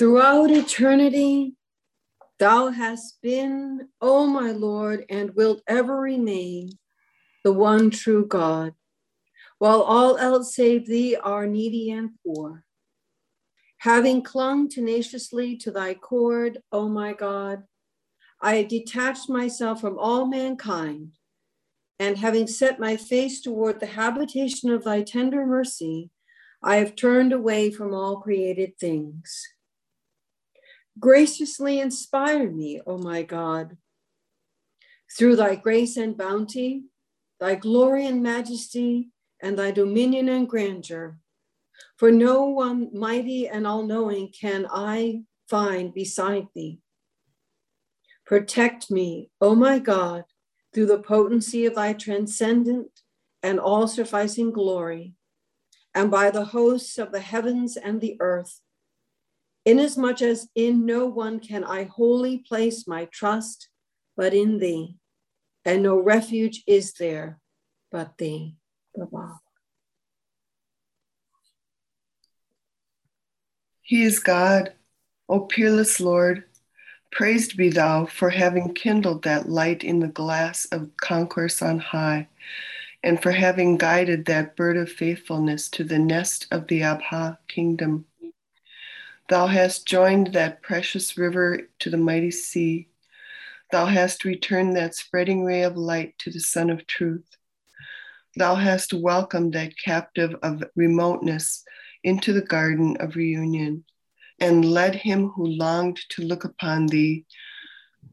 [0.00, 1.56] Throughout eternity,
[2.38, 6.70] thou hast been, O my Lord, and wilt ever remain
[7.44, 8.72] the one true God,
[9.58, 12.64] while all else save thee are needy and poor.
[13.80, 17.64] Having clung tenaciously to thy cord, O my God,
[18.40, 21.12] I detached myself from all mankind,
[21.98, 26.08] and having set my face toward the habitation of thy tender mercy,
[26.62, 29.46] I have turned away from all created things.
[31.00, 33.78] Graciously inspire me, O my God.
[35.16, 36.84] Through thy grace and bounty,
[37.40, 39.08] thy glory and majesty,
[39.42, 41.18] and thy dominion and grandeur.
[41.96, 46.80] For no one mighty and all knowing can I find beside thee.
[48.26, 50.24] Protect me, O my God,
[50.74, 53.00] through the potency of thy transcendent
[53.42, 55.14] and all sufficing glory,
[55.94, 58.60] and by the hosts of the heavens and the earth
[59.64, 63.68] Inasmuch as in no one can I wholly place my trust
[64.16, 64.96] but in thee,
[65.64, 67.38] and no refuge is there
[67.90, 68.56] but thee.
[68.94, 69.40] Baba.
[73.82, 74.72] He is God,
[75.28, 76.44] O peerless Lord.
[77.10, 82.28] Praised be thou for having kindled that light in the glass of concourse on high,
[83.02, 88.06] and for having guided that bird of faithfulness to the nest of the Abha kingdom.
[89.30, 92.88] Thou hast joined that precious river to the mighty sea.
[93.70, 97.36] Thou hast returned that spreading ray of light to the sun of truth.
[98.34, 101.62] Thou hast welcomed that captive of remoteness
[102.02, 103.84] into the garden of reunion,
[104.40, 107.24] and led him who longed to look upon thee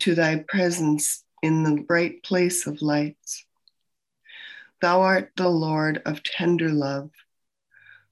[0.00, 3.46] to thy presence in the bright place of lights.
[4.82, 7.10] Thou art the Lord of tender love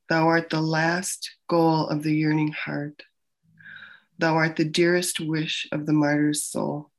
[0.08, 3.02] Thou art the last goal of the yearning heart.
[4.19, 6.90] Thou art the dearest wish of the martyr's soul.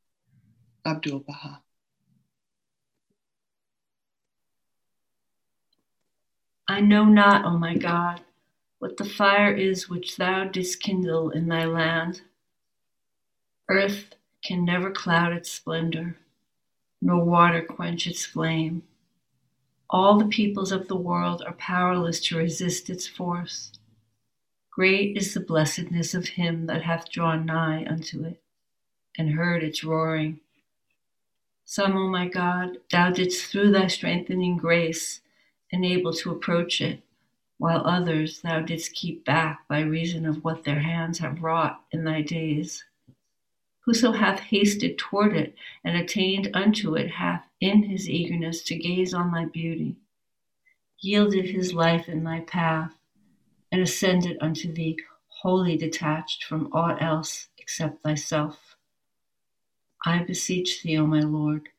[0.85, 1.61] Abdul Baha.
[6.67, 8.21] I know not, O oh my God,
[8.79, 12.21] what the fire is which thou didst kindle in thy land.
[13.69, 16.17] Earth can never cloud its splendor,
[17.01, 18.83] nor water quench its flame.
[19.89, 23.71] All the peoples of the world are powerless to resist its force.
[24.71, 28.41] Great is the blessedness of him that hath drawn nigh unto it
[29.17, 30.39] and heard its roaring.
[31.63, 35.21] Some, O my God, thou didst through thy strengthening grace
[35.71, 37.01] enable to approach it,
[37.57, 42.03] while others thou didst keep back by reason of what their hands have wrought in
[42.03, 42.83] thy days.
[43.85, 45.53] Whoso hath hasted toward it
[45.83, 49.95] and attained unto it hath in his eagerness to gaze on thy beauty,
[50.99, 52.97] yielded his life in thy path,
[53.71, 54.97] and ascended unto thee
[55.27, 58.75] wholly detached from aught else except thyself.
[60.03, 61.69] I beseech thee, O my Lord,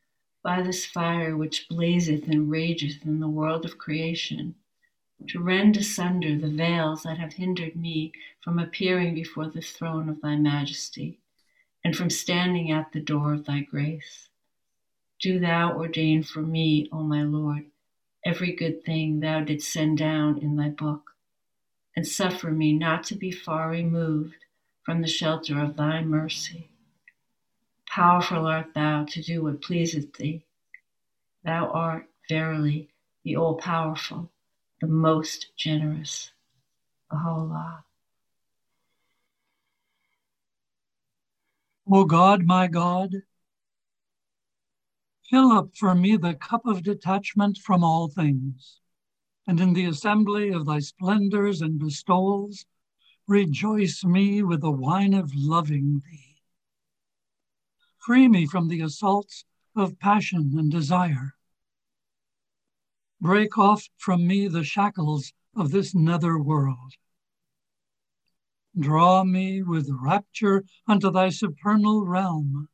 [0.45, 4.55] by this fire which blazeth and rageth in the world of creation,
[5.27, 10.21] to rend asunder the veils that have hindered me from appearing before the throne of
[10.21, 11.19] thy majesty
[11.87, 14.29] and from standing at the door of thy grace.
[15.21, 17.67] Do thou ordain for me, O my Lord,
[18.25, 21.13] every good thing thou didst send down in thy book,
[21.95, 24.35] and suffer me not to be far removed
[24.83, 26.71] from the shelter of thy mercy.
[27.89, 30.43] Powerful art thou to do what pleaseth thee.
[31.45, 32.89] Thou art verily
[33.23, 34.33] the all powerful,
[34.81, 36.33] the most generous.
[37.13, 37.86] Baha'u'llah.
[41.89, 43.23] O God, my God,
[45.31, 48.81] fill up for me the cup of detachment from all things,
[49.47, 52.67] and in the assembly of thy splendors and bestowals,
[53.29, 56.43] rejoice me with the wine of loving thee.
[57.99, 59.45] Free me from the assaults
[59.77, 61.35] of passion and desire.
[63.21, 66.95] Break off from me the shackles of this nether world
[68.79, 72.69] Draw me with rapture unto thy supernal realm,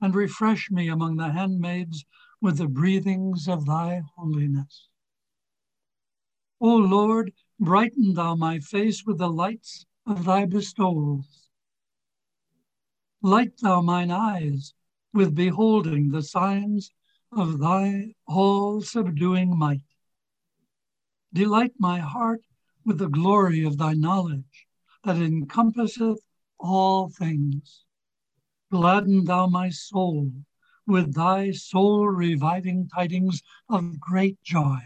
[0.00, 2.04] and refresh me among the handmaids
[2.40, 4.88] with the breathings of thy holiness.
[6.60, 11.48] O Lord, brighten thou my face with the lights of thy bestowals.
[13.22, 14.72] Light thou mine eyes
[15.12, 16.92] with beholding the signs
[17.32, 19.82] of thy all subduing might.
[21.32, 22.44] Delight my heart
[22.84, 24.68] with the glory of thy knowledge
[25.04, 26.20] that encompasseth
[26.58, 27.84] all things.
[28.70, 30.32] Gladden thou my soul
[30.86, 34.80] with thy soul reviving tidings of great joy.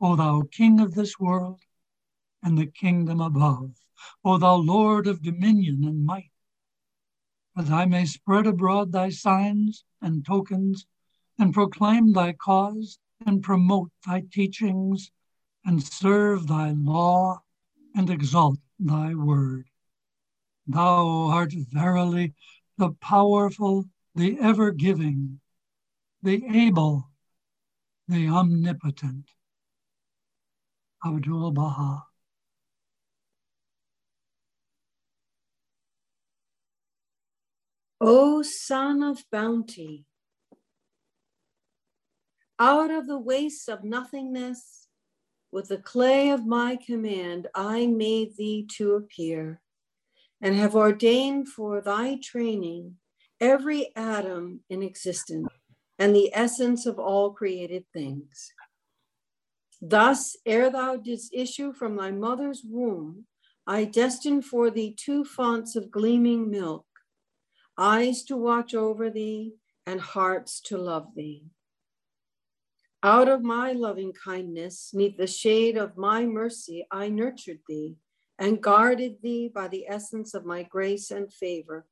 [0.00, 1.60] O thou King of this world
[2.42, 3.72] and the kingdom above.
[4.24, 6.30] O thou Lord of dominion and might,
[7.54, 10.86] that I may spread abroad thy signs and tokens,
[11.38, 15.10] and proclaim thy cause, and promote thy teachings,
[15.64, 17.42] and serve thy law,
[17.94, 19.66] and exalt thy word.
[20.66, 22.34] Thou art verily
[22.78, 25.40] the powerful, the ever giving,
[26.22, 27.10] the able,
[28.08, 29.26] the omnipotent.
[31.04, 32.04] Abdul Baha.
[38.00, 40.06] O Son of Bounty,
[42.58, 44.88] out of the wastes of nothingness,
[45.52, 49.60] with the clay of my command, I made thee to appear,
[50.40, 52.96] and have ordained for thy training
[53.40, 55.48] every atom in existence
[55.98, 58.52] and the essence of all created things.
[59.82, 63.26] Thus, ere thou didst issue from thy mother's womb,
[63.66, 66.86] I destined for thee two fonts of gleaming milk
[67.80, 69.54] eyes to watch over thee,
[69.86, 71.44] and hearts to love thee.
[73.02, 77.96] Out of my loving kindness, neath the shade of my mercy, I nurtured thee
[78.38, 81.86] and guarded thee by the essence of my grace and favor.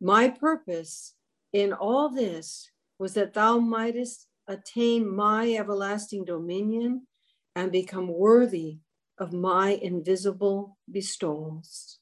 [0.00, 1.14] My purpose
[1.52, 7.06] in all this was that thou mightest attain my everlasting dominion
[7.54, 8.78] and become worthy
[9.18, 11.98] of my invisible bestowals.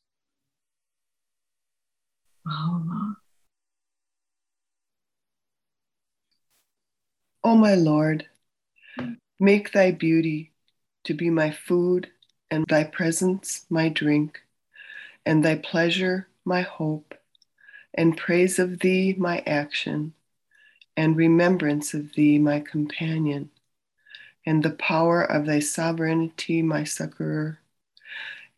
[7.49, 8.27] O my Lord,
[9.41, 10.53] make thy beauty
[11.05, 12.11] to be my food,
[12.51, 14.43] and thy presence my drink,
[15.25, 17.15] and thy pleasure my hope,
[17.95, 20.13] and praise of thee my action,
[20.95, 23.49] and remembrance of thee my companion,
[24.45, 27.61] and the power of thy sovereignty my succorer,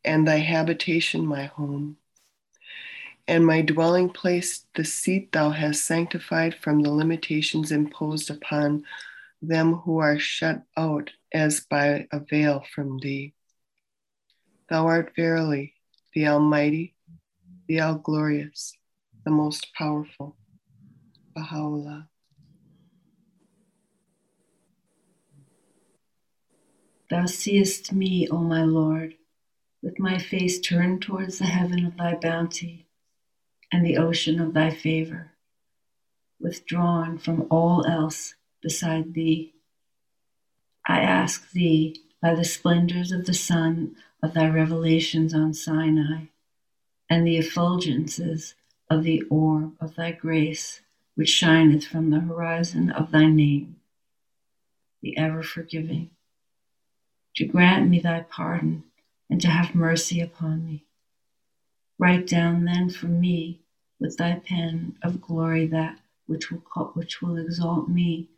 [0.04, 1.96] and thy habitation my home
[3.30, 8.82] and my dwelling place the seat thou hast sanctified from the limitations imposed upon
[9.40, 13.32] them who are shut out as by a veil from thee.
[14.68, 15.74] Thou art verily
[16.12, 16.96] the Almighty,
[17.68, 18.76] the All Glorious,
[19.24, 20.36] the most powerful.
[21.36, 22.08] Baha'u'llah.
[27.08, 29.14] Thou seest me, O my Lord,
[29.84, 32.88] with my face turned towards the heaven of thy bounty
[33.72, 35.32] and the ocean of thy favor,
[36.40, 39.54] withdrawn from all else beside thee.
[40.86, 46.24] I ask thee by the splendors of the sun of thy revelations on Sinai,
[47.08, 48.54] and the effulgences
[48.88, 50.80] of the orb of thy grace,
[51.14, 53.76] which shineth from the horizon of thy name,
[55.02, 56.10] the ever forgiving,
[57.36, 58.84] to grant me thy pardon
[59.30, 60.84] and to have mercy upon me
[62.00, 63.60] Write down then for me
[63.98, 68.30] with thy pen of glory that which will, call, which will exalt me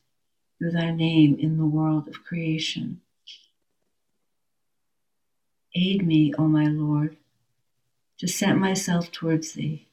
[0.58, 3.00] through thy name in the world of creation.
[5.76, 7.16] Aid me, O my Lord,
[8.18, 9.86] to set myself towards thee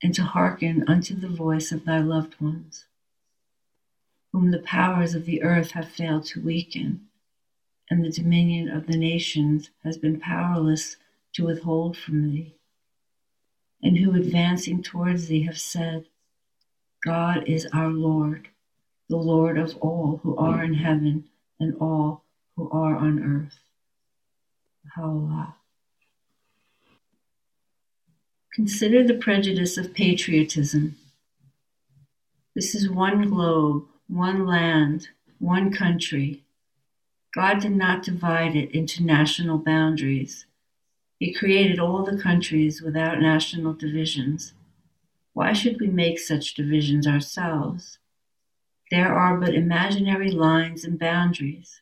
[0.00, 2.84] and to hearken unto the voice of thy loved ones,
[4.30, 7.08] whom the powers of the earth have failed to weaken,
[7.90, 10.96] and the dominion of the nations has been powerless
[11.32, 12.54] to withhold from thee
[13.84, 16.06] and who advancing towards thee have said,
[17.04, 18.48] God is our Lord,
[19.10, 21.24] the Lord of all who are in heaven
[21.60, 22.24] and all
[22.56, 23.58] who are on earth.
[24.96, 25.56] Allah.
[28.54, 30.96] Consider the prejudice of patriotism.
[32.54, 35.08] This is one globe, one land,
[35.40, 36.42] one country.
[37.34, 40.46] God did not divide it into national boundaries
[41.18, 44.52] he created all the countries without national divisions.
[45.32, 47.98] Why should we make such divisions ourselves?
[48.90, 51.80] There are but imaginary lines and boundaries.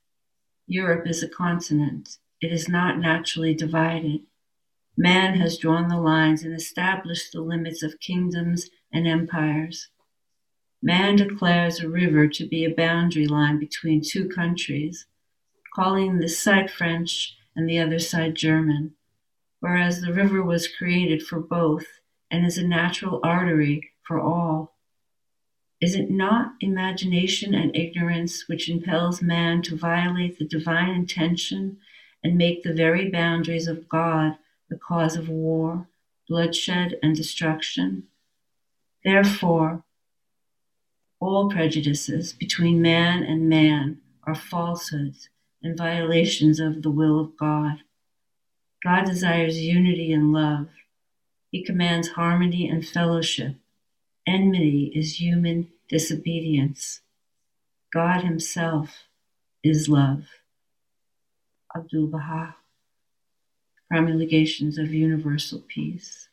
[0.67, 2.19] Europe is a continent.
[2.41, 4.21] It is not naturally divided.
[4.97, 9.89] Man has drawn the lines and established the limits of kingdoms and empires.
[10.83, 15.07] Man declares a river to be a boundary line between two countries,
[15.75, 18.95] calling this side French and the other side German
[19.63, 21.87] whereas the river was created for both
[22.33, 24.75] and is a natural artery for all.
[25.81, 31.79] Is it not imagination and ignorance which impels man to violate the divine intention
[32.25, 34.37] and make the very boundaries of God
[34.69, 35.87] the cause of war,
[36.29, 38.09] bloodshed, and destruction?
[39.05, 39.85] Therefore,
[41.21, 45.29] all prejudices between man and man are falsehoods
[45.63, 47.79] and violations of the will of God.
[48.85, 50.69] God desires unity and love.
[51.51, 53.57] He commands harmony and fellowship.
[54.27, 57.01] Enmity is human disobedience.
[57.93, 59.05] God Himself
[59.65, 60.25] is love.
[61.77, 62.57] Abdul Baha,
[63.91, 66.29] Promulgations of Universal Peace.